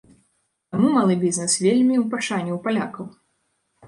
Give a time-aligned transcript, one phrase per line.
[0.75, 3.05] Таму малы бізнэс вельмі ў пашане ў палякаў.